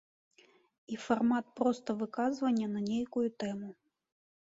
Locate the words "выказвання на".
2.01-2.81